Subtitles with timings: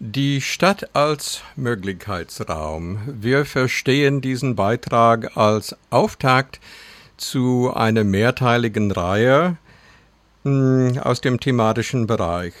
[0.00, 2.98] Die Stadt als Möglichkeitsraum.
[3.06, 6.58] Wir verstehen diesen Beitrag als Auftakt
[7.16, 9.56] zu einer mehrteiligen Reihe
[10.42, 12.54] hm, aus dem thematischen Bereich.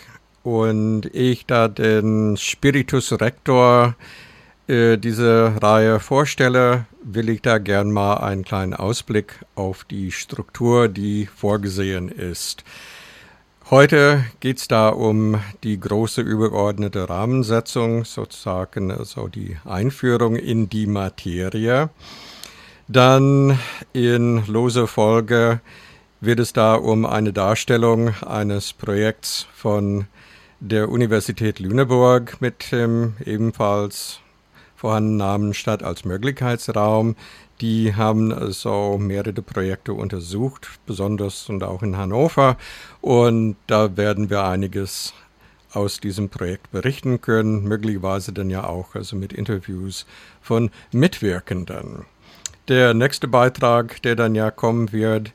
[0.44, 3.96] Und ich da den Spiritus Rector
[4.68, 10.88] äh, diese Reihe vorstelle, will ich da gern mal einen kleinen Ausblick auf die Struktur,
[10.88, 12.62] die vorgesehen ist.
[13.74, 20.86] Heute geht es da um die große übergeordnete Rahmensetzung, sozusagen also die Einführung in die
[20.86, 21.90] Materie.
[22.86, 23.58] Dann
[23.92, 25.60] in loser Folge
[26.20, 30.06] wird es da um eine Darstellung eines Projekts von
[30.60, 34.20] der Universität Lüneburg mit dem ebenfalls
[34.76, 37.16] vorhandenen Namen Stadt als Möglichkeitsraum.
[37.60, 42.56] Die haben so mehrere Projekte untersucht, besonders und auch in Hannover.
[43.00, 45.14] Und da werden wir einiges
[45.72, 50.06] aus diesem Projekt berichten können, möglicherweise dann ja auch also mit Interviews
[50.40, 52.04] von Mitwirkenden.
[52.68, 55.32] Der nächste Beitrag, der dann ja kommen wird,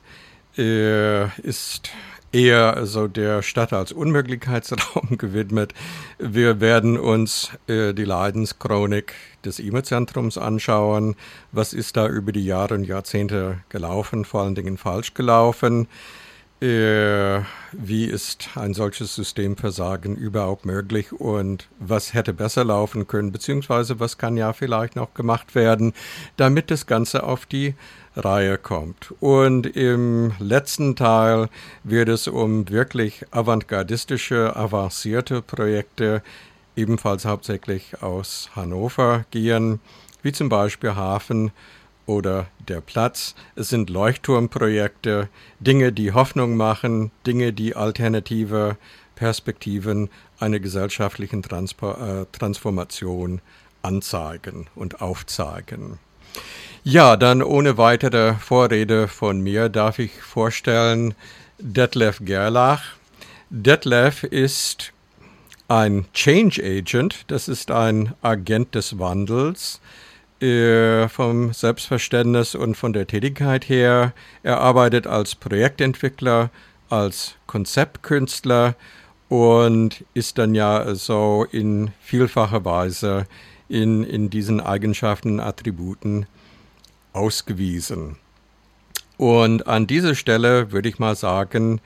[0.56, 1.90] äh, ist
[2.32, 5.74] eher also der Stadt als Unmöglichkeitsraum gewidmet.
[6.18, 9.14] Wir werden uns äh, die Leidenschronik
[9.44, 11.16] des E-Mail-Zentrums anschauen.
[11.52, 15.88] Was ist da über die Jahre und Jahrzehnte gelaufen, vor allen Dingen falsch gelaufen?
[16.60, 17.40] Äh,
[17.72, 24.18] wie ist ein solches Systemversagen überhaupt möglich und was hätte besser laufen können, beziehungsweise was
[24.18, 25.94] kann ja vielleicht noch gemacht werden,
[26.36, 27.74] damit das Ganze auf die
[28.16, 29.14] Reihe kommt.
[29.20, 31.48] Und im letzten Teil
[31.84, 36.22] wird es um wirklich avantgardistische, avancierte Projekte,
[36.76, 39.80] ebenfalls hauptsächlich aus Hannover gehen,
[40.22, 41.52] wie zum Beispiel Hafen
[42.06, 43.34] oder der Platz.
[43.54, 45.28] Es sind Leuchtturmprojekte,
[45.60, 48.76] Dinge, die Hoffnung machen, Dinge, die alternative
[49.14, 50.08] Perspektiven
[50.38, 53.40] einer gesellschaftlichen Transpo äh, Transformation
[53.82, 55.98] anzeigen und aufzeigen.
[56.82, 61.14] Ja, dann ohne weitere Vorrede von mir darf ich vorstellen
[61.58, 62.94] Detlef Gerlach.
[63.50, 64.94] Detlef ist
[65.68, 69.82] ein Change Agent, das ist ein Agent des Wandels
[70.40, 74.14] äh, vom Selbstverständnis und von der Tätigkeit her.
[74.42, 76.48] Er arbeitet als Projektentwickler,
[76.88, 78.74] als Konzeptkünstler
[79.28, 83.26] und ist dann ja so in vielfacher Weise
[83.68, 86.26] in, in diesen Eigenschaften, Attributen
[87.12, 88.16] ausgewiesen.
[89.16, 91.80] Und an dieser Stelle würde ich mal sagen,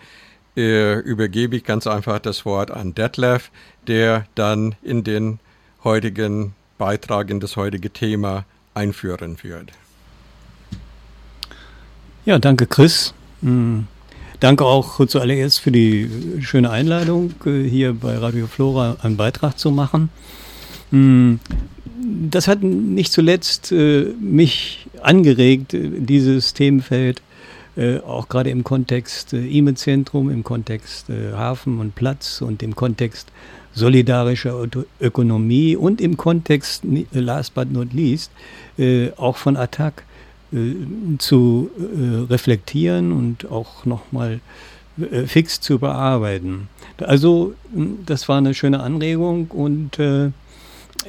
[0.56, 3.50] äh, übergebe ich ganz einfach das Wort an Detlef,
[3.86, 5.40] der dann in den
[5.82, 9.72] heutigen Beitrag, in das heutige Thema einführen wird.
[12.24, 13.14] Ja, danke Chris.
[13.40, 13.86] Mhm.
[14.40, 19.70] Danke auch zuallererst für die schöne Einladung, äh, hier bei Radio Flora einen Beitrag zu
[19.70, 20.10] machen.
[22.30, 27.22] Das hat nicht zuletzt äh, mich angeregt, äh, dieses Themenfeld,
[27.76, 32.76] äh, auch gerade im Kontext äh, E-Mail-Zentrum, im Kontext äh, Hafen und Platz und im
[32.76, 33.28] Kontext
[33.74, 34.68] solidarischer
[35.00, 38.30] Ökonomie und im Kontext, last but not least,
[38.78, 40.04] äh, auch von Attac
[41.18, 41.68] zu
[42.30, 44.38] reflektieren und auch nochmal
[45.26, 46.68] fix zu bearbeiten.
[46.98, 47.54] Also
[48.06, 49.98] das war eine schöne Anregung und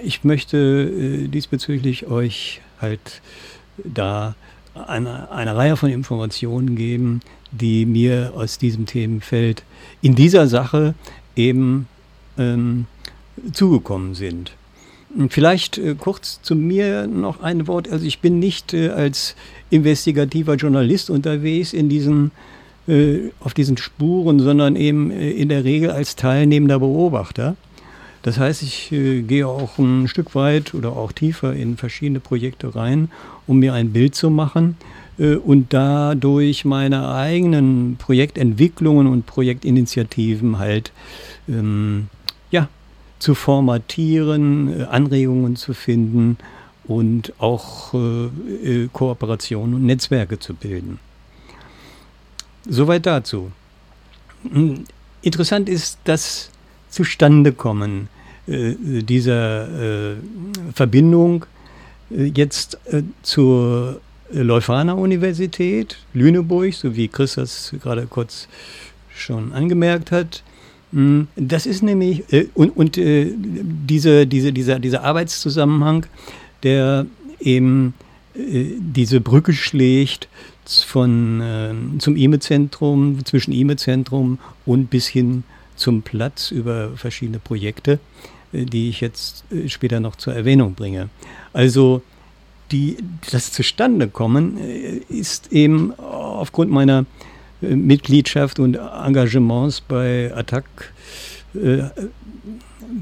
[0.04, 3.22] ich möchte äh, diesbezüglich euch halt
[3.84, 4.36] da
[4.74, 9.64] eine, eine Reihe von Informationen geben, die mir aus diesem Themenfeld
[10.02, 10.94] in dieser Sache
[11.36, 11.88] eben
[12.38, 12.86] ähm,
[13.54, 14.52] zugekommen sind.
[15.30, 17.90] Vielleicht äh, kurz zu mir noch ein Wort.
[17.90, 19.36] Also ich bin nicht äh, als
[19.70, 22.32] investigativer Journalist unterwegs in diesen,
[22.88, 27.56] äh, auf diesen Spuren, sondern eben äh, in der Regel als teilnehmender Beobachter.
[28.26, 32.74] Das heißt, ich äh, gehe auch ein Stück weit oder auch tiefer in verschiedene Projekte
[32.74, 33.12] rein,
[33.46, 34.78] um mir ein Bild zu machen
[35.20, 40.92] äh, und dadurch meine eigenen Projektentwicklungen und Projektinitiativen halt
[41.48, 42.08] ähm,
[42.50, 42.68] ja,
[43.20, 46.38] zu formatieren, äh, Anregungen zu finden
[46.86, 50.98] und auch äh, äh Kooperationen und Netzwerke zu bilden.
[52.68, 53.52] Soweit dazu.
[54.52, 54.86] Hm,
[55.22, 56.50] interessant ist das
[56.90, 58.10] Zustandekommen
[58.48, 60.16] dieser äh,
[60.74, 61.46] Verbindung
[62.12, 62.78] äh, jetzt
[63.24, 64.00] zur
[64.32, 68.48] Leuphana Universität Lüneburg, so wie Chris das gerade kurz
[69.16, 70.44] schon angemerkt hat.
[70.92, 72.24] Hm, das ist nämlich,
[72.56, 76.06] und, und diese, diese, dieser, dieser Arbeitszusammenhang,
[76.64, 77.06] der
[77.40, 77.94] eben
[78.36, 80.28] diese Brücke schlägt
[80.66, 85.44] von, zum IME-Zentrum, zwischen IME-Zentrum und bis hin
[85.76, 91.10] zum Platz über verschiedene Projekte, äh, die ich jetzt äh, später noch zur Erwähnung bringe.
[91.54, 92.02] Also
[92.72, 92.98] die,
[93.32, 97.06] das Zustandekommen äh, ist eben aufgrund meiner
[97.62, 100.66] Mitgliedschaft und Engagements bei Attac
[101.54, 101.84] äh,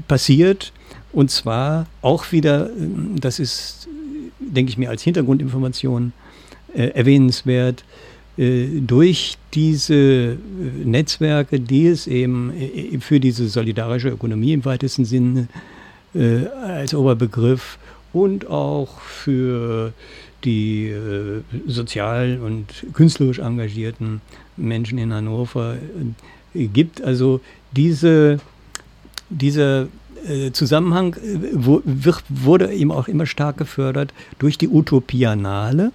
[0.08, 0.72] passiert.
[1.12, 2.70] Und zwar auch wieder,
[3.16, 3.88] das ist,
[4.40, 6.12] denke ich mir, als Hintergrundinformation
[6.72, 10.36] äh, erwähnenswert, äh, durch diese äh,
[10.84, 15.48] Netzwerke, die es eben äh, für diese solidarische Ökonomie im weitesten Sinne
[16.14, 17.78] äh, als Oberbegriff
[18.12, 19.92] und auch für
[20.44, 24.20] die äh, sozial und künstlerisch engagierten
[24.56, 25.76] Menschen in Hannover
[26.54, 27.02] äh, gibt.
[27.02, 27.40] Also
[27.72, 28.38] diese,
[29.30, 29.88] dieser
[30.26, 31.16] äh, Zusammenhang
[32.28, 35.92] wurde eben auch immer stark gefördert durch die Utopianale.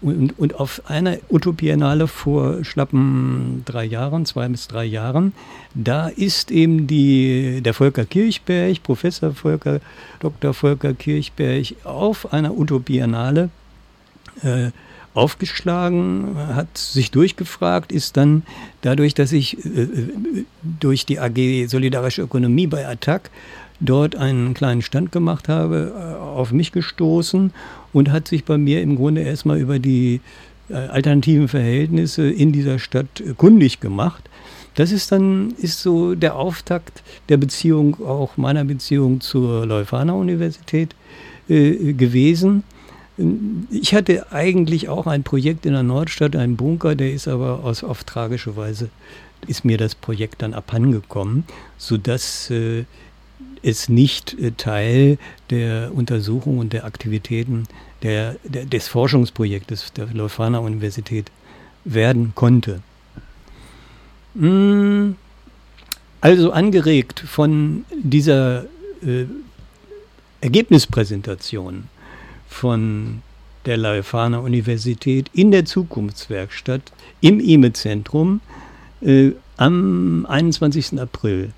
[0.00, 5.32] Und, und auf einer Utopianale vor schlappen drei Jahren, zwei bis drei Jahren,
[5.74, 9.80] da ist eben die, der Volker Kirchberg, Professor Volker,
[10.20, 10.54] Dr.
[10.54, 13.50] Volker Kirchberg, auf einer Utopianale
[14.42, 14.70] äh,
[15.14, 18.44] aufgeschlagen, hat sich durchgefragt, ist dann
[18.82, 19.88] dadurch, dass ich äh,
[20.62, 23.30] durch die AG Solidarische Ökonomie bei Attac
[23.80, 27.52] dort einen kleinen Stand gemacht habe, äh, auf mich gestoßen
[27.92, 30.20] und hat sich bei mir im Grunde erstmal über die
[30.68, 34.28] äh, alternativen Verhältnisse in dieser Stadt kundig gemacht.
[34.74, 40.94] Das ist dann ist so der Auftakt der Beziehung, auch meiner Beziehung zur Leuphana Universität
[41.48, 42.62] äh, gewesen.
[43.70, 47.82] Ich hatte eigentlich auch ein Projekt in der Nordstadt, einen Bunker, der ist aber aus,
[47.82, 48.90] auf tragische Weise,
[49.48, 51.42] ist mir das Projekt dann abhandengekommen,
[51.76, 52.84] sodass äh,
[53.62, 55.18] es nicht äh, Teil
[55.50, 57.64] der Untersuchung und der Aktivitäten
[58.02, 61.30] der, der, des Forschungsprojektes der Leuphana Universität
[61.84, 62.82] werden konnte.
[64.34, 65.16] Hm,
[66.20, 68.64] also angeregt von dieser
[69.02, 69.26] äh,
[70.40, 71.88] Ergebnispräsentation
[72.48, 73.22] von
[73.66, 78.40] der Leuphana Universität in der Zukunftswerkstatt im IME-Zentrum
[79.00, 81.00] äh, am 21.
[81.00, 81.52] April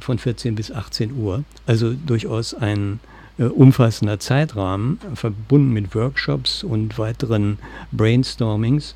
[0.00, 1.44] von 14 bis 18 Uhr.
[1.66, 3.00] Also durchaus ein
[3.38, 7.58] äh, umfassender Zeitrahmen, verbunden mit Workshops und weiteren
[7.92, 8.94] Brainstormings.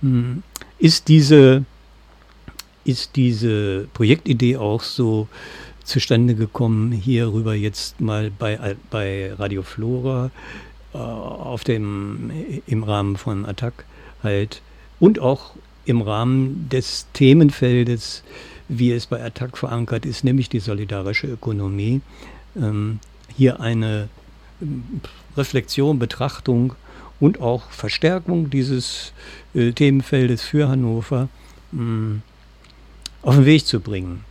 [0.00, 0.42] Hm,
[0.78, 1.64] ist diese,
[2.84, 5.28] ist diese Projektidee auch so
[5.84, 10.30] zustande gekommen, hierüber jetzt mal bei, bei Radio Flora
[10.92, 12.30] äh, auf dem,
[12.66, 13.84] im Rahmen von Attac
[14.22, 14.62] halt
[14.98, 15.54] und auch
[15.84, 18.22] im Rahmen des Themenfeldes,
[18.68, 22.00] wie es bei Attac verankert ist, nämlich die solidarische Ökonomie,
[22.56, 22.98] ähm,
[23.36, 24.08] hier eine
[24.60, 25.00] ähm,
[25.36, 26.74] Reflexion, Betrachtung
[27.20, 29.12] und auch Verstärkung dieses
[29.54, 31.28] äh, Themenfeldes für Hannover
[31.72, 32.22] mh, mm,
[33.22, 34.24] auf den Weg zu bringen.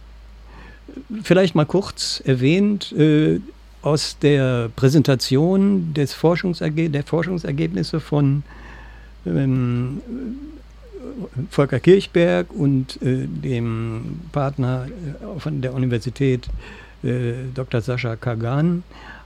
[1.23, 3.39] Vielleicht mal kurz erwähnt, äh,
[3.81, 8.43] aus der Präsentation des Forschungserge der Forschungsergebnisse von
[9.25, 10.01] ähm,
[11.49, 16.49] Volker Kirchberg und äh, dem Partner äh, von der Universität
[17.03, 17.81] äh, Dr.
[17.81, 18.83] Sascha Kagan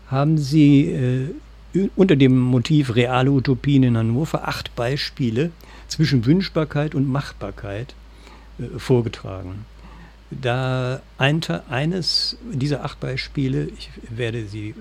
[0.10, 5.52] haben sie äh, unter dem Motiv reale Utopien in Hannover acht Beispiele
[5.88, 7.94] zwischen Wünschbarkeit und Machbarkeit
[8.78, 9.66] vorgetragen.
[10.32, 14.74] Da ein, eines dieser acht Beispiele, ich werde sie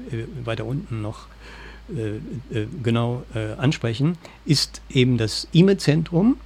[0.43, 1.27] weiter unten noch
[2.83, 3.25] genau
[3.59, 6.39] ansprechen, ist eben das IME-Zentrum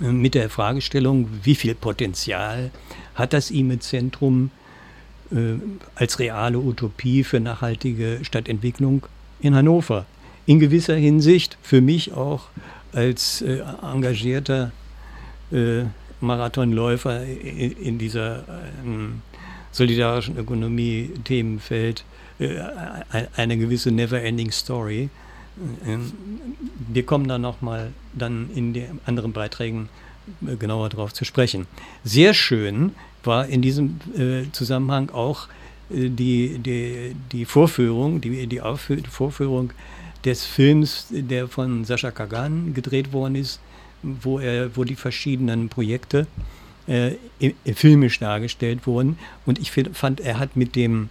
[0.00, 2.70] mit der Fragestellung, wie viel Potenzial
[3.14, 4.50] hat das IME-Zentrum
[5.30, 5.36] äh,
[5.94, 9.06] als reale Utopie für nachhaltige Stadtentwicklung
[9.40, 10.06] in Hannover.
[10.44, 12.48] In gewisser Hinsicht für mich auch
[12.92, 14.70] als engagierter
[16.20, 18.44] Marathonläufer in, in dieser
[18.84, 19.22] ähm,
[19.72, 22.04] solidarischen Ökonomie-Themenfeld
[22.38, 22.58] äh,
[23.36, 25.10] eine gewisse never-ending Story.
[25.86, 26.12] Ähm,
[26.92, 29.88] wir kommen da nochmal dann in den anderen Beiträgen
[30.46, 31.66] äh, genauer drauf zu sprechen.
[32.04, 32.92] Sehr schön
[33.24, 35.48] war in diesem äh, Zusammenhang auch
[35.90, 38.60] äh, die, die, die Vorführung, die, die
[39.10, 39.72] Vorführung
[40.24, 43.60] des Films, der von Sascha Kagan gedreht worden ist,
[44.02, 46.26] wo, er, wo die verschiedenen Projekte
[46.86, 47.12] äh,
[47.74, 49.18] filmisch dargestellt wurden.
[49.44, 51.08] Und ich fand, er hat mit dem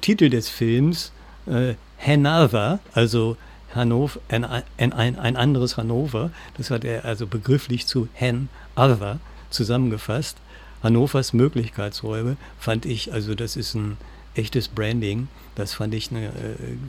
[0.00, 1.12] Titel des Films
[1.46, 1.74] äh,
[2.04, 3.36] Hanover, also
[3.76, 10.38] Hannover, ein, ein, ein, anderes Hannover, das hat er also begrifflich zu Hanover zusammengefasst.
[10.82, 13.96] Hannovers Möglichkeitsräume fand ich, also das ist ein
[14.34, 15.28] echtes Branding.
[15.54, 16.30] Das fand ich, eine, äh,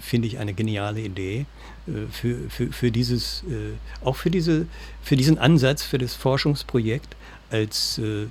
[0.01, 1.45] finde ich, eine geniale Idee
[1.87, 4.67] äh, für, für, für dieses, äh, auch für diese,
[5.01, 7.15] für diesen Ansatz, für das Forschungsprojekt
[7.49, 8.29] als in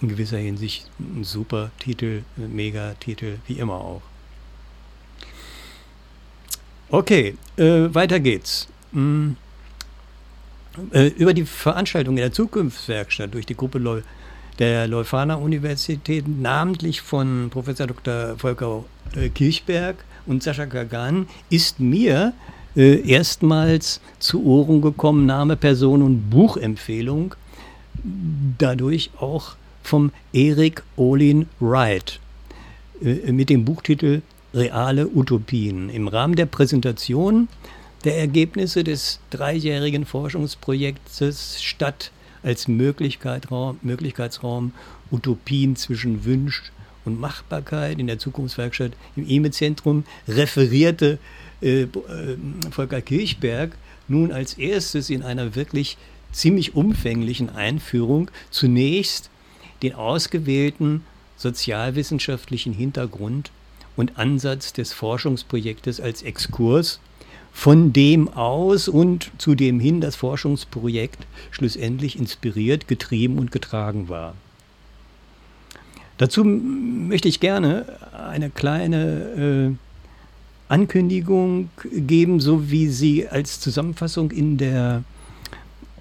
[0.00, 4.02] gewisser Hinsicht ein super Titel, ein Megatitel, wie immer auch.
[6.92, 8.66] Okay, äh, weiter geht's.
[8.92, 9.36] Hm.
[10.92, 14.02] Äh, über die Veranstaltung in der Zukunftswerkstatt durch die Gruppe Leu
[14.58, 18.36] der Leuphana Universität, namentlich von Professor Dr.
[18.36, 22.34] Volker äh, Kirchberg und Sascha Kagan, ist mir
[22.76, 27.36] äh, erstmals zu Ohren gekommen, Name, Person und Buchempfehlung,
[28.58, 32.18] dadurch auch vom Erik Olin Wright
[33.02, 35.90] äh, mit dem Buchtitel Reale Utopien.
[35.90, 37.48] Im Rahmen der Präsentation
[38.04, 42.10] der Ergebnisse des dreijährigen Forschungsprojektes Stadt
[42.42, 44.72] als Möglichkeitsraum, Möglichkeitsraum
[45.12, 46.72] Utopien zwischen Wünsch
[47.04, 51.18] und Machbarkeit in der Zukunftswerkstatt im EME-Zentrum referierte
[51.62, 51.88] äh, äh,
[52.70, 53.72] Volker Kirchberg
[54.08, 55.96] nun als erstes in einer wirklich
[56.32, 59.30] ziemlich umfänglichen Einführung zunächst
[59.82, 61.04] den ausgewählten
[61.36, 63.50] sozialwissenschaftlichen Hintergrund
[64.00, 67.00] und Ansatz des Forschungsprojektes als Exkurs
[67.52, 74.34] von dem aus und zu dem hin das Forschungsprojekt schlussendlich inspiriert, getrieben und getragen war.
[76.16, 84.56] Dazu möchte ich gerne eine kleine äh, Ankündigung geben, so wie sie als Zusammenfassung in,
[84.56, 85.02] der,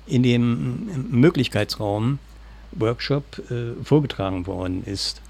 [0.08, 2.20] in dem Möglichkeitsraum
[2.74, 5.22] Workshop äh, vorgetragen worden ist.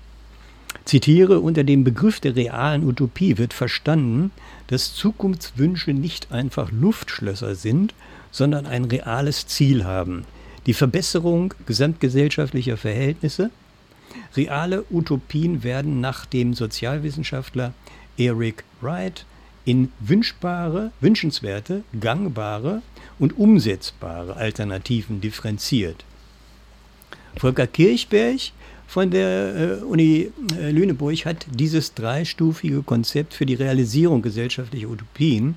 [0.86, 4.32] Zitiere, unter dem Begriff der realen Utopie wird verstanden,
[4.68, 7.94] dass Zukunftswünsche nicht einfach Luftschlösser sind,
[8.32, 10.26] sondern ein reales Ziel haben.
[10.66, 13.50] Die Verbesserung gesamtgesellschaftlicher Verhältnisse.
[14.36, 17.74] Reale Utopien werden nach dem Sozialwissenschaftler
[18.18, 19.26] Eric Wright
[19.66, 22.82] in wünschbare, wünschenswerte, gangbare
[23.20, 26.06] und umsetzbare Alternativen differenziert.
[27.38, 28.52] Volker Kirchberg
[28.90, 35.56] von der äh, Uni äh, Lüneburg hat dieses dreistufige Konzept für die Realisierung gesellschaftlicher Utopien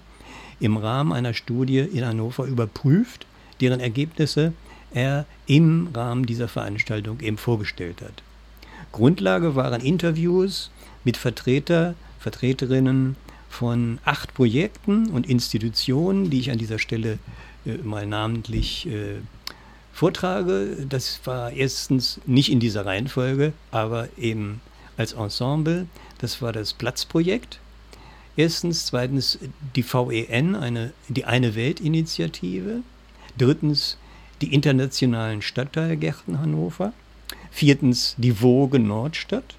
[0.61, 3.27] im Rahmen einer Studie in Hannover überprüft,
[3.63, 4.53] deren Ergebnisse
[4.93, 8.23] er im Rahmen dieser Veranstaltung eben vorgestellt hat.
[8.93, 10.71] Grundlage waren Interviews
[11.03, 13.17] mit Vertreter, Vertreterinnen
[13.49, 17.19] von acht Projekten und Institutionen, die ich an dieser Stelle
[17.65, 19.21] äh, mal namentlich äh,
[19.93, 20.87] vortrage.
[20.89, 24.61] Das war erstens nicht in dieser Reihenfolge, aber eben
[24.97, 25.87] als Ensemble.
[26.19, 27.59] Das war das Platzprojekt.
[28.37, 29.39] Erstens, zweitens
[29.77, 32.81] die VEN, eine, die Eine Welt-Initiative.
[33.37, 33.99] Drittens
[34.41, 36.93] die internationalen Stadtteilgärten Hannover.
[37.51, 39.57] Viertens die Woge Nordstadt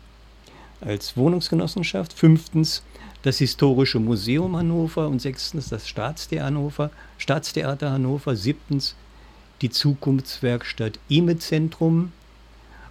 [0.82, 2.13] als Wohnungsgenossenschaft.
[2.13, 2.84] Fünftens
[3.22, 6.92] das Historische Museum Hannover und sechstens das Staatstheater Hannover.
[7.18, 8.36] Staatstheater Hannover.
[8.36, 8.96] Siebtens
[9.63, 12.12] die Zukunftswerkstatt IME-Zentrum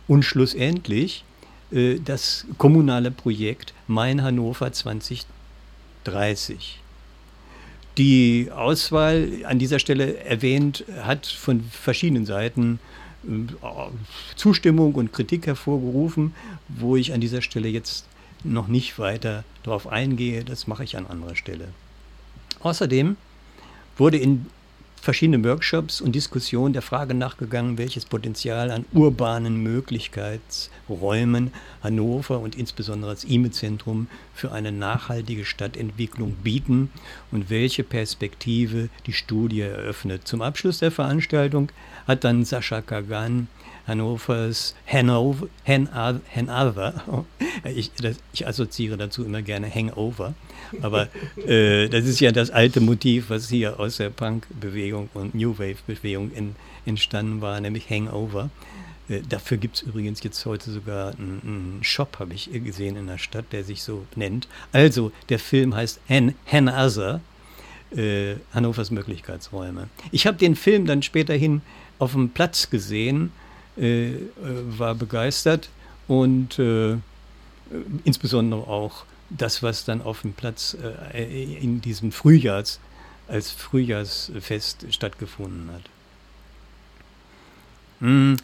[0.08, 1.24] und schlussendlich
[1.70, 6.80] äh, das kommunale Projekt Mein Hannover 2030.
[7.98, 12.80] Die Auswahl an dieser Stelle erwähnt hat von verschiedenen Seiten
[13.24, 13.28] äh,
[14.34, 16.34] Zustimmung und Kritik hervorgerufen,
[16.68, 18.06] wo ich an dieser Stelle jetzt
[18.44, 20.42] noch nicht weiter darauf eingehe.
[20.42, 21.68] Das mache ich an anderer Stelle.
[22.60, 23.16] Außerdem
[23.98, 24.46] wurde in
[25.02, 33.10] verschiedene Workshops und Diskussionen der Frage nachgegangen, welches Potenzial an urbanen Möglichkeitsräumen Hannover und insbesondere
[33.10, 36.92] das IME-Zentrum für eine nachhaltige Stadtentwicklung bieten
[37.32, 40.28] und welche Perspektive die Studie eröffnet.
[40.28, 41.72] Zum Abschluss der Veranstaltung
[42.06, 43.48] hat dann Sascha Kagan
[43.86, 46.94] Hannovers Hanover, Hanover,
[47.64, 50.34] ich, das, ich assoziiere dazu immer gerne Hangover,
[50.80, 51.08] aber
[51.46, 56.30] äh, das ist ja das alte Motiv, was hier aus der Punk-Bewegung und New Wave-Bewegung
[56.86, 58.50] entstanden war, nämlich Hangover.
[59.08, 63.18] Äh, dafür gibt es übrigens jetzt heute sogar einen, Shop, habe ich gesehen in der
[63.18, 64.48] Stadt, der sich so nennt.
[64.72, 67.20] Also, der Film heißt Han, Hanover,
[67.96, 69.88] äh, Hannovers Möglichkeitsräume.
[70.12, 71.62] Ich habe den Film dann späterhin
[71.98, 73.32] auf dem Platz gesehen
[73.76, 74.12] äh,
[74.76, 75.70] war begeistert
[76.08, 76.96] und äh,
[78.04, 80.76] insbesondere auch das, was dann auf dem Platz
[81.14, 82.80] äh, in diesem Frühjahrs
[83.28, 85.82] als Frühjahrsfest stattgefunden hat.
[88.00, 88.36] Hm,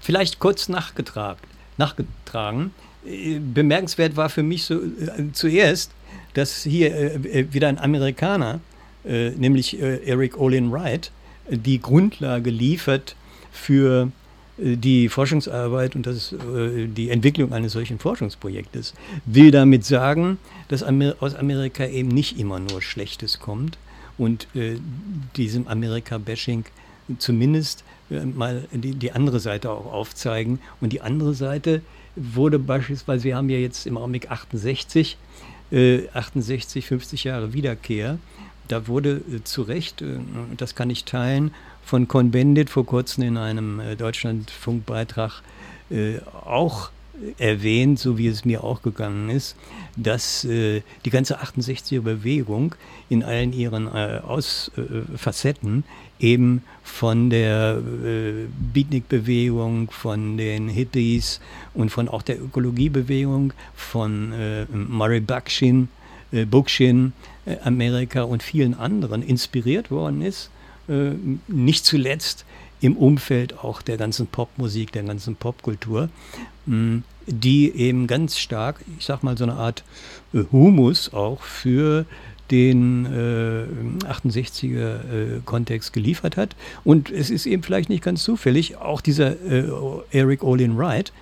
[0.00, 1.40] vielleicht kurz nachgetragen.
[1.76, 2.70] nachgetragen.
[3.04, 5.90] Bemerkenswert war für mich so, äh, zuerst,
[6.32, 8.60] dass hier äh, wieder ein Amerikaner,
[9.06, 11.10] nämlich Eric Olin Wright,
[11.50, 13.16] die Grundlage liefert
[13.52, 14.10] für
[14.56, 18.94] die Forschungsarbeit und das, äh, die Entwicklung eines solchen Forschungsprojektes
[19.26, 23.78] will damit sagen, dass aus Amerika eben nicht immer nur Schlechtes kommt
[24.16, 24.76] und äh,
[25.36, 26.64] diesem Amerika-Bashing
[27.18, 30.60] zumindest äh, mal die, andere Seite auch aufzeigen.
[30.80, 31.82] Und die andere Seite
[32.16, 35.16] wurde beispielsweise, wir haben ja jetzt im Augenblick 68,
[35.72, 38.18] äh, 68, 50 Jahre Wiederkehr.
[38.68, 40.18] Da wurde äh, zu Recht, äh,
[40.56, 41.52] das kann ich teilen,
[41.84, 45.42] von Cohn-Bendit vor kurzem in einem äh, Deutschlandfunkbeitrag
[45.90, 46.90] äh, auch
[47.38, 49.56] erwähnt, so wie es mir auch gegangen ist,
[49.96, 52.74] dass äh, die ganze 68er Bewegung
[53.08, 55.84] in allen ihren äh, Aus, äh, Facetten
[56.18, 61.40] eben von der äh, Beatnik-Bewegung, von den Hippies
[61.74, 65.88] und von auch der Ökologiebewegung, von äh, Murray Bookchin,
[66.32, 70.50] äh, äh, Amerika und vielen anderen inspiriert worden ist,
[70.86, 72.44] nicht zuletzt
[72.80, 76.10] im Umfeld auch der ganzen Popmusik, der ganzen Popkultur,
[77.26, 79.84] die eben ganz stark, ich sag mal, so eine Art
[80.32, 82.06] äh, Humus auch für
[82.50, 86.54] den äh, 68er äh, geliefert hat.
[86.84, 89.64] Und es ist eben vielleicht nicht ganz zufällig, auch dieser äh,
[90.10, 91.12] Eric Olin Wright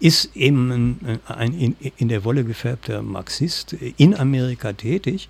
[0.00, 5.28] ist eben ein, ein in, in, der Wolle gefärbter Marxist in Amerika tätig.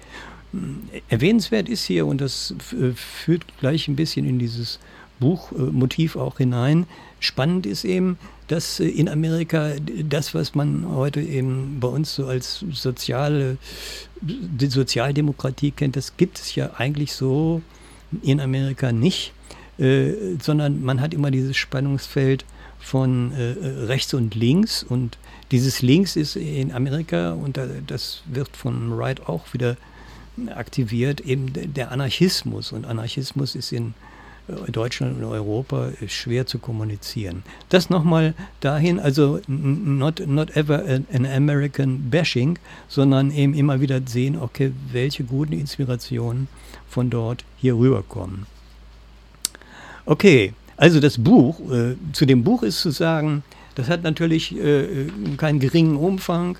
[1.08, 2.54] Erwähnenswert ist hier, und das
[2.94, 4.78] führt gleich ein bisschen in dieses
[5.20, 6.86] Buchmotiv auch hinein.
[7.20, 8.18] Spannend ist eben,
[8.48, 9.72] dass äh, in Amerika
[10.08, 13.56] das, was man heute eben bei uns so als soziale
[14.68, 17.62] Sozialdemokratie kennt, das gibt es ja eigentlich so
[18.22, 19.32] in Amerika nicht,
[19.78, 22.44] äh, sondern man hat immer dieses Spannungsfeld
[22.78, 25.16] von äh, rechts und links und
[25.50, 29.76] dieses Links ist in Amerika und das wird von Wright auch wieder
[30.54, 33.94] aktiviert, eben der Anarchismus und Anarchismus ist in
[34.46, 37.42] Deutschland und Europa ist schwer zu kommunizieren.
[37.70, 44.36] Das nochmal dahin, also not, not ever an American bashing, sondern eben immer wieder sehen,
[44.38, 46.48] okay, welche guten Inspirationen
[46.88, 48.46] von dort hier rüberkommen.
[50.04, 53.44] Okay, also das Buch, äh, zu dem Buch ist zu sagen,
[53.76, 55.06] das hat natürlich äh,
[55.38, 56.58] keinen geringen Umfang, äh,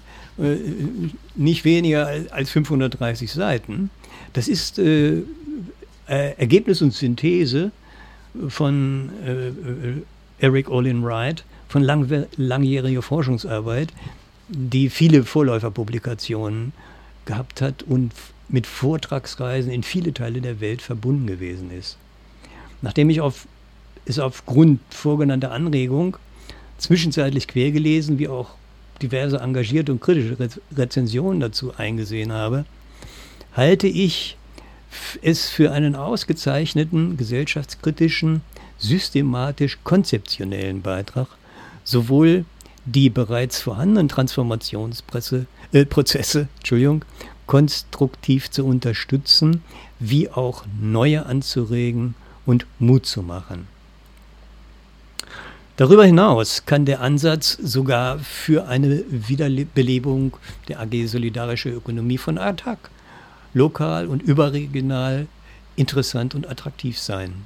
[1.37, 3.91] nicht weniger als 530 Seiten.
[4.33, 5.19] Das ist äh,
[6.09, 7.71] äh, Ergebnis und Synthese
[8.49, 10.03] von äh, äh
[10.41, 13.93] Eric Olin Wright, von lang, langjähriger Forschungsarbeit,
[14.49, 16.73] die viele Vorläuferpublikationen
[17.25, 18.13] gehabt hat und
[18.49, 21.97] mit Vortragsreisen in viele Teile der Welt verbunden gewesen ist.
[22.83, 23.47] Nachdem ich auf,
[24.05, 26.17] es aufgrund vorgenannter Anregung
[26.79, 28.51] zwischenzeitlich quer gelesen, wie auch
[29.03, 30.37] diverse engagierte und kritische
[30.77, 32.65] Rezensionen dazu eingesehen habe,
[33.55, 34.37] halte ich
[35.23, 38.43] es für einen ausgezeichneten, gesellschaftskritischen,
[38.79, 41.29] systematisch konzeptionellen Beitrag
[41.85, 42.45] sowohl
[42.87, 45.87] die bereits vorhandenen Transformationsprozesse äh,
[47.47, 49.63] konstruktiv zu unterstützen,
[50.01, 52.15] wie auch neue anzuregen
[52.47, 53.74] und Mut zu machen.
[55.77, 60.37] Darüber hinaus kann der Ansatz sogar für eine Wiederbelebung
[60.69, 62.79] der AG Solidarische Ökonomie von ATTAC
[63.55, 65.27] lokal und überregional
[65.75, 67.45] interessant und attraktiv sein.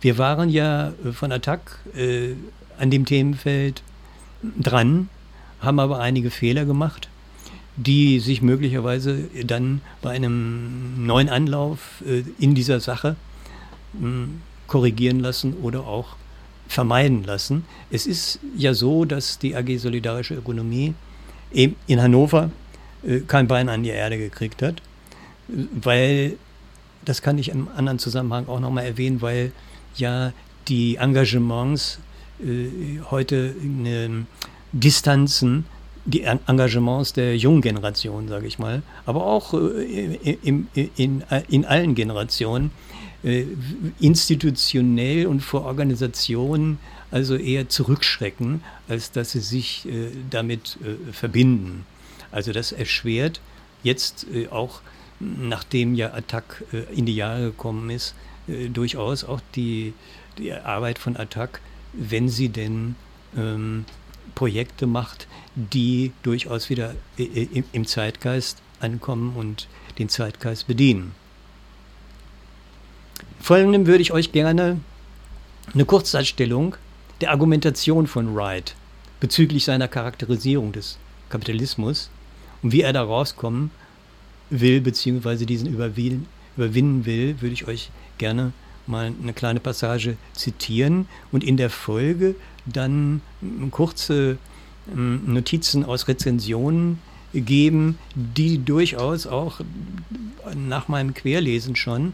[0.00, 2.34] Wir waren ja äh, von Attac äh,
[2.78, 3.84] an dem Themenfeld
[4.42, 5.08] dran,
[5.60, 7.08] haben aber einige Fehler gemacht,
[7.76, 13.14] die sich möglicherweise dann bei einem neuen Anlauf äh, in dieser Sache
[13.92, 16.16] mh, hm, korrigieren lassen oder auch
[16.68, 17.64] vermeiden lassen.
[17.90, 20.94] Es ist ja so, dass die AG Solidarische Ökonomie
[21.50, 22.50] in Hannover
[23.06, 24.82] äh, kein Bein an die Erde gekriegt hat
[25.48, 26.36] weil,
[27.04, 29.52] das kann ich im anderen Zusammenhang auch nochmal erwähnen, weil
[29.96, 30.32] ja
[30.68, 31.98] die Engagements
[32.40, 33.54] äh, heute
[34.72, 35.64] Distanzen,
[36.04, 41.94] die Engagements der jungen Generation, sage ich mal, aber auch äh, in, in, in allen
[41.94, 42.70] Generationen,
[44.00, 46.78] institutionell und vor Organisationen
[47.10, 51.86] also eher zurückschrecken, als dass sie sich äh, damit äh, verbinden.
[52.30, 53.40] Also das erschwert
[53.82, 54.80] jetzt äh, auch
[55.20, 58.14] nachdem ja Attac äh, in die Jahre gekommen ist,
[58.48, 59.94] äh, durchaus auch die,
[60.38, 61.60] die Arbeit von Attac,
[61.92, 62.96] wenn sie denn
[63.36, 63.84] ähm,
[64.34, 69.66] Projekte macht, die durchaus wieder im Zeitgeist ankommen und
[69.98, 71.14] den Zeitgeist bedienen.
[73.40, 74.80] Folgendem würde ich euch gerne
[75.72, 76.76] eine Kurzdarstellung
[77.20, 78.74] der Argumentation von Wright
[79.20, 82.10] bezüglich seiner Charakterisierung des Kapitalismus
[82.62, 83.70] und wie er da rauskommen
[84.50, 88.52] will, beziehungsweise diesen überwinden, will, würde ich euch gerne
[88.86, 93.20] mal eine kleine Passage zitieren und in der Folge dann
[93.70, 94.38] kurze
[94.92, 96.98] ähm, Notizen aus Rezensionen
[97.34, 99.60] geben, die durchaus auch
[100.54, 102.12] nach meinem Querlesen schon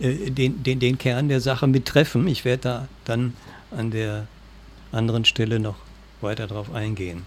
[0.00, 2.26] äh, den, den, den Kern der Sache mittreffen.
[2.28, 3.34] Ich werde da dann
[3.70, 4.26] an der
[4.92, 5.76] anderen Stelle noch
[6.20, 7.22] weiter darauf eingehen.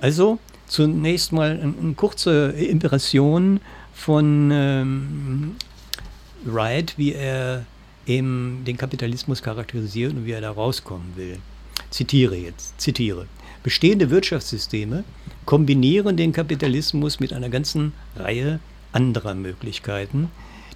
[0.00, 3.60] Also zunächst mal eine, kurze Impression
[3.92, 5.56] von ähm,
[6.44, 7.64] Wright, wie er
[8.06, 11.38] eben den Kapitalismus charakterisiert und wie er da rauskommen will.
[11.90, 13.26] Zitiere jetzt, zitiere.
[13.62, 15.04] Bestehende Wirtschaftssysteme
[15.44, 18.60] kombinieren den Kapitalismus mit einer ganzen Reihe
[18.92, 20.30] anderer Möglichkeiten,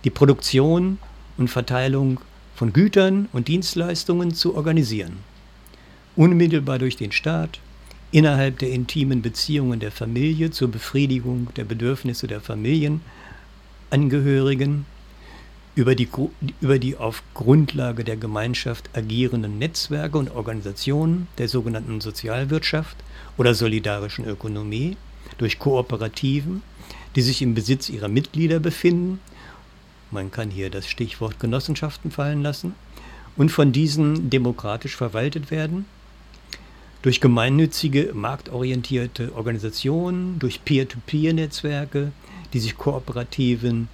[0.05, 0.99] die Produktion
[1.37, 2.21] und Verteilung
[2.55, 5.19] von Gütern und Dienstleistungen zu organisieren.
[6.17, 7.61] Unmittelbar durch den Staat,
[8.11, 14.85] innerhalb der intimen Beziehungen der Familie zur Befriedigung der Bedürfnisse der Familienangehörigen,
[15.75, 16.07] über die,
[16.61, 22.99] über die auf Grundlage der Gemeinschaft agierenden Netzwerke und Organisationen der sogenannten Sozialwirtschaft
[23.39, 24.99] oder solidarischen Ökonomie,
[25.39, 26.61] durch Kooperativen,
[27.17, 29.19] die sich im Besitz ihrer Mitglieder befinden,
[30.13, 32.75] man kann hier das Stichwort Genossenschaften fallen lassen,
[33.37, 35.87] und von diesen demokratisch verwaltet werden,
[37.03, 42.13] durch gemeinnützige, marktorientierte Organisationen, durch Peer-to-Peer-Netzwerke,
[42.53, 43.89] die sich kooperativen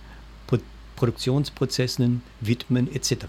[0.46, 0.58] Pro
[0.96, 3.26] Produktionsprozessen widmen etc.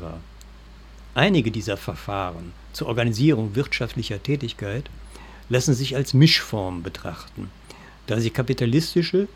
[1.13, 4.89] Einige dieser Verfahren zur Organisierung wirtschaftlicher Tätigkeit
[5.49, 7.52] lassen sich als Mischform betrachten,
[8.08, 9.28] da sie kapitalistische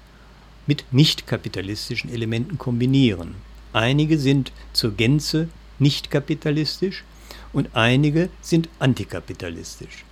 [0.68, 3.36] mit nicht kapitalistischen Elementen kombinieren.
[3.74, 5.50] Einige sind zur Gänze
[5.80, 7.04] nicht kapitalistisch
[7.52, 10.06] und einige sind antikapitalistisch.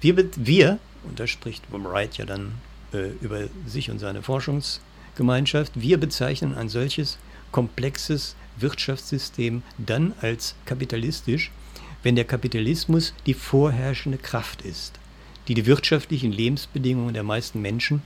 [0.00, 2.52] Wir, wir und da spricht Wright ja dann
[2.92, 7.18] äh, über sich und seine Forschungsgemeinschaft, wir bezeichnen ein solches
[7.50, 11.50] komplexes Wirtschaftssystem dann als kapitalistisch,
[12.02, 14.98] wenn der Kapitalismus die vorherrschende Kraft ist,
[15.48, 18.02] die die wirtschaftlichen Lebensbedingungen der meisten Menschen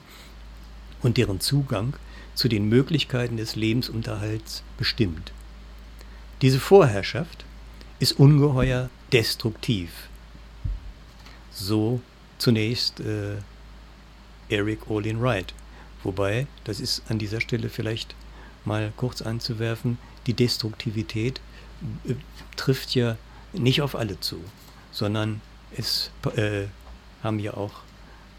[1.02, 1.94] und deren Zugang
[2.34, 5.32] zu den Möglichkeiten des Lebensunterhalts bestimmt.
[6.42, 7.44] Diese Vorherrschaft
[7.98, 10.08] ist ungeheuer destruktiv
[11.56, 12.00] so
[12.38, 13.36] zunächst äh,
[14.48, 15.54] Eric Olin Wright.
[16.02, 18.14] Wobei, das ist an dieser Stelle vielleicht
[18.64, 21.40] mal kurz anzuwerfen, die Destruktivität
[22.06, 22.14] äh,
[22.56, 23.16] trifft ja
[23.52, 24.38] nicht auf alle zu,
[24.92, 25.40] sondern
[25.76, 26.66] es äh,
[27.22, 27.72] haben ja auch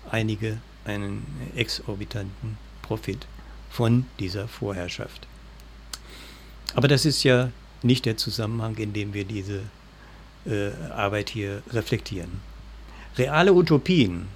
[0.09, 3.27] einige einen exorbitanten Profit
[3.69, 5.27] von dieser Vorherrschaft.
[6.73, 7.51] Aber das ist ja
[7.83, 9.61] nicht der Zusammenhang, in dem wir diese
[10.45, 12.39] äh, Arbeit hier reflektieren.
[13.17, 14.27] Reale Utopien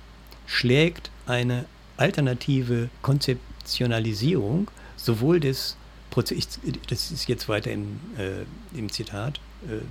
[0.46, 1.66] schlägt eine
[1.98, 5.78] alternative Konzeptionalisierung sowohl des
[6.10, 9.82] Prozesses, das ist jetzt weiter im, äh, im Zitat, äh,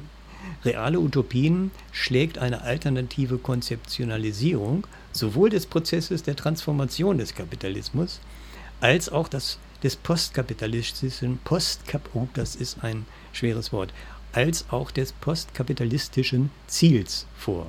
[0.65, 8.21] reale Utopien schlägt eine alternative Konzeptionalisierung sowohl des Prozesses der Transformation des Kapitalismus
[8.81, 13.93] als auch das, des postkapitalistischen, Postkap, oh, das ist ein schweres Wort,
[14.33, 17.67] als auch des postkapitalistischen Ziels vor.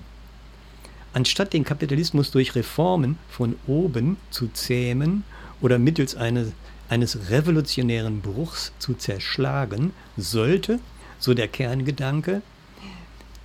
[1.14, 5.24] Anstatt den Kapitalismus durch Reformen von oben zu zähmen
[5.60, 6.54] oder mittels eine,
[6.88, 10.80] eines revolutionären Bruchs zu zerschlagen, sollte,
[11.20, 12.42] so der Kerngedanke,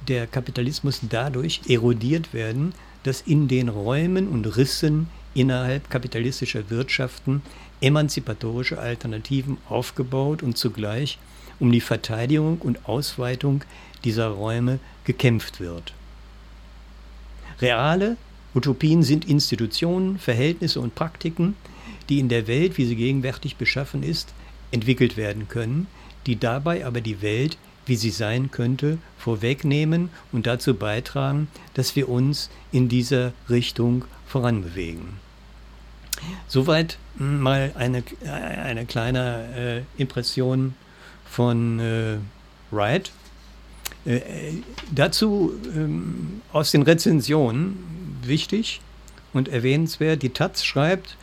[0.08, 7.42] der Kapitalismus dadurch erodiert werden, dass in den Räumen und Rissen innerhalb kapitalistischer Wirtschaften
[7.80, 11.18] emanzipatorische Alternativen aufgebaut und zugleich
[11.58, 13.62] um die Verteidigung und Ausweitung
[14.04, 15.92] dieser Räume gekämpft wird.
[17.60, 18.16] Reale
[18.54, 21.54] Utopien sind Institutionen, Verhältnisse und Praktiken,
[22.08, 24.32] die in der Welt, wie sie gegenwärtig beschaffen ist,
[24.70, 25.86] entwickelt werden können,
[26.26, 32.08] die dabei aber die Welt, wie sie sein könnte, vorwegnehmen und dazu beitragen, dass wir
[32.08, 35.24] uns in dieser Richtung voranbewegen.
[36.48, 40.74] Soweit hm, mal eine, eine kleine äh, Impression
[41.24, 42.16] von äh,
[42.70, 43.12] Wright.
[44.04, 44.20] Äh,
[44.94, 47.76] dazu ähm, aus den Rezensionen
[48.22, 48.80] wichtig
[49.32, 51.16] und erwähnenswert, die Taz schreibt,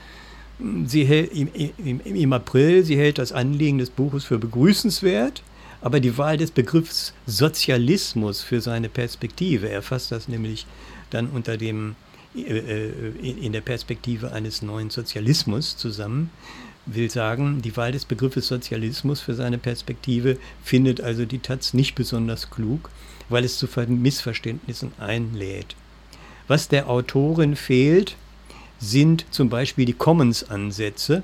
[0.85, 5.41] sie hält, im, im, im April, sie hält das Anliegen des Buches für begrüßenswert,
[5.83, 10.65] aber die Wahl des Begriffs Sozialismus für seine Perspektive, er fasst das nämlich
[11.09, 11.95] dann unter dem
[12.35, 16.31] äh, äh, in der Perspektive eines neuen Sozialismus zusammen,
[16.85, 21.95] will sagen, die Wahl des Begriffes Sozialismus für seine Perspektive findet also die Taz nicht
[21.95, 22.89] besonders klug,
[23.27, 25.75] weil es zu Missverständnissen einlädt.
[26.47, 28.15] Was der Autorin fehlt,
[28.79, 31.23] sind zum Beispiel die Commons-Ansätze,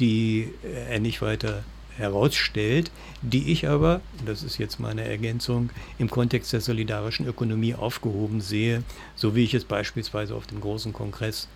[0.00, 1.64] die er nicht weiter
[1.96, 2.90] herausstellt,
[3.22, 8.82] die ich aber, das ist jetzt meine Ergänzung, im Kontext der solidarischen Ökonomie aufgehoben sehe,
[9.14, 11.48] so wie ich es beispielsweise auf dem großen Kongress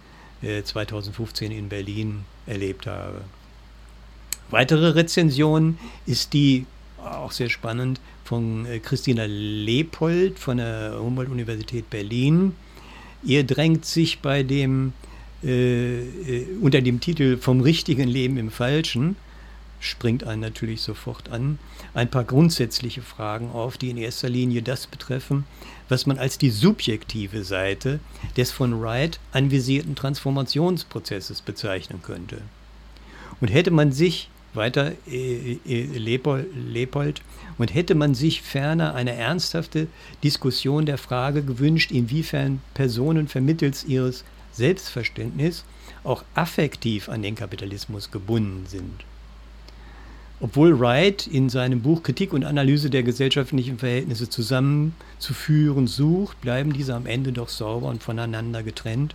[0.43, 3.23] 2015 äh, in Berlin erlebt habe.
[4.51, 6.67] Weitere Rezension ist die
[7.03, 12.55] auch sehr spannend, von äh, Christina Leopold von der Humboldt-Universität Berlin.
[13.23, 14.93] Ihr drängt sich bei dem
[15.43, 19.17] äh, äh, unter dem Titel Vom richtigen Leben im Falschen
[19.81, 21.59] springt einen natürlich sofort an,
[21.95, 25.45] ein paar grundsätzliche Fragen auf, die in erster Linie das betreffen,
[25.89, 28.01] was man als die subjektive Seite
[28.37, 32.43] des von Wright anvisierten Transformationsprozesses bezeichnen könnte.
[33.41, 37.23] Und hätte man sich weiter äh, äh, Leopold,
[37.59, 39.87] und hätte man sich ferner eine ernsthafte
[40.25, 45.65] Diskussion der Frage gewünscht, inwiefern Personen vermittels ihres Selbstverständnis
[46.03, 49.05] auch affektiv an den Kapitalismus gebunden sind.
[50.39, 56.95] Obwohl Wright in seinem Buch Kritik und Analyse der gesellschaftlichen Verhältnisse zusammenzuführen sucht, bleiben diese
[56.95, 59.15] am Ende doch sauber und voneinander getrennt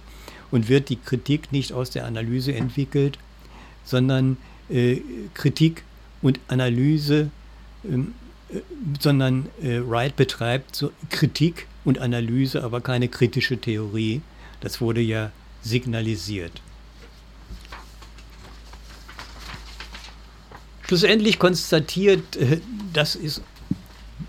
[0.50, 3.20] und wird die Kritik nicht aus der Analyse entwickelt,
[3.84, 4.38] sondern
[4.70, 5.02] äh,
[5.36, 5.84] Kritik
[6.24, 7.30] und Analyse,
[7.88, 8.16] ähm,
[8.50, 8.62] äh,
[9.00, 14.22] sondern äh, Wright betreibt so Kritik und Analyse, aber keine kritische Theorie.
[14.60, 15.32] Das wurde ja
[15.62, 16.62] signalisiert.
[20.92, 22.60] Schlussendlich konstatiert, äh,
[22.92, 23.42] das ist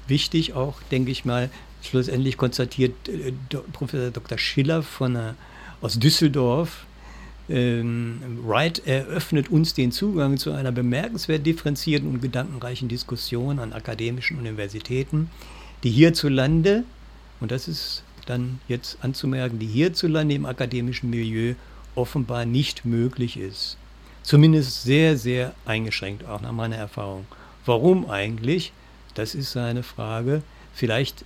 [0.06, 1.50] wichtig auch, denke ich mal,
[1.82, 3.32] schlussendlich konstatiert äh,
[3.72, 4.38] Professor Dr.
[4.38, 5.32] Schiller von, äh,
[5.80, 6.86] aus Düsseldorf,
[7.48, 14.38] ähm, Wright eröffnet uns den Zugang zu einer bemerkenswert differenzierten und gedankenreichen Diskussion an akademischen
[14.38, 15.30] Universitäten,
[15.82, 16.84] die hierzulande,
[17.40, 21.54] und das ist dann jetzt anzumerken, die hierzulande im akademischen Milieu
[21.96, 23.78] offenbar nicht möglich ist.
[24.22, 27.26] Zumindest sehr, sehr eingeschränkt, auch nach meiner Erfahrung.
[27.66, 28.72] Warum eigentlich?
[29.14, 30.42] Das ist seine Frage.
[30.74, 31.24] Vielleicht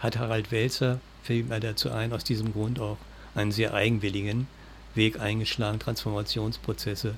[0.00, 2.98] hat Harald Welzer, fällt mir dazu ein, aus diesem Grund auch
[3.34, 4.48] einen sehr eigenwilligen
[4.94, 7.14] Weg eingeschlagen, Transformationsprozesse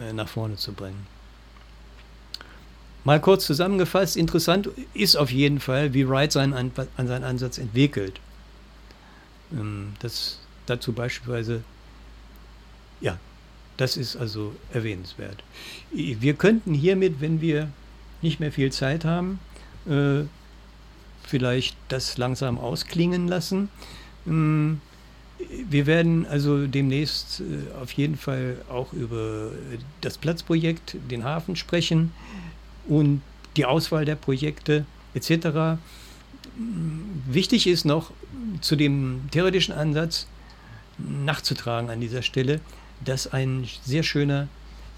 [0.00, 1.06] äh, nach vorne zu bringen.
[3.04, 8.20] Mal kurz zusammengefasst, interessant ist auf jeden Fall, wie Wright seinen, an, seinen Ansatz entwickelt.
[9.52, 11.62] Ähm, das dazu beispielsweise,
[13.00, 13.18] ja,
[13.80, 15.42] das ist also erwähnenswert.
[15.90, 17.70] Wir könnten hiermit, wenn wir
[18.20, 19.40] nicht mehr viel Zeit haben,
[19.88, 20.24] äh,
[21.22, 23.70] vielleicht das langsam ausklingen lassen.
[24.26, 24.82] Ähm,
[25.70, 29.50] wir werden also demnächst äh, auf jeden Fall auch über
[30.02, 32.12] das Platzprojekt, den Hafen sprechen
[32.86, 33.22] und
[33.56, 35.80] die Auswahl der Projekte etc.
[37.26, 38.10] Wichtig ist noch
[38.60, 40.26] zu dem theoretischen Ansatz
[40.98, 42.60] nachzutragen an dieser Stelle,
[43.04, 44.48] dass ein sehr schöner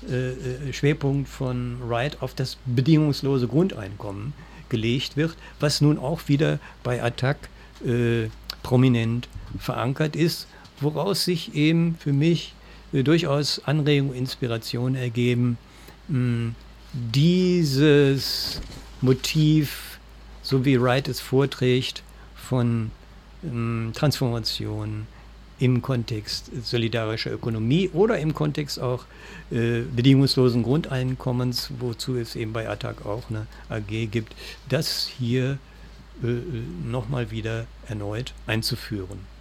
[0.09, 4.33] äh, äh, Schwerpunkt von Wright auf das bedingungslose Grundeinkommen
[4.69, 7.37] gelegt wird, was nun auch wieder bei Attac
[7.85, 8.29] äh,
[8.62, 10.49] prominent verankert ist,
[10.81, 12.55] woraus sich eben für mich
[12.93, 15.59] äh, durchaus Anregungen, Inspiration ergeben,
[16.09, 16.55] mh,
[16.93, 18.61] dieses
[19.01, 19.99] Motiv,
[20.43, 22.03] so wie Wright es vorträgt,
[22.35, 22.91] von
[23.45, 25.07] ähm, Transformation
[25.62, 29.05] im Kontext solidarischer Ökonomie oder im Kontext auch
[29.53, 34.35] äh, bedingungslosen Grundeinkommens, wozu es eben bei ATTAC auch eine AG gibt,
[34.68, 35.59] das hier
[36.25, 36.27] äh,
[36.85, 39.32] nochmal wieder erneut einzuführen.